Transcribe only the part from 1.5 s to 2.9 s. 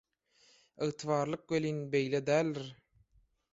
welin, beýle däldir.